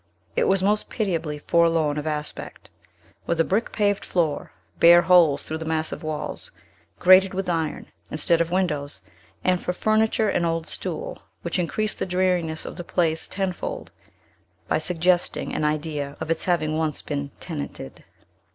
[0.35, 2.71] It was most pitiably forlorn of aspect,
[3.27, 6.49] with a brick paved floor, bare holes through the massive walls,
[6.97, 9.03] grated with iron, instead of windows,
[9.43, 13.91] and for furniture an old stool, which increased the dreariness of the place tenfold,
[14.67, 18.03] by suggesting an idea of its having once been tenanted.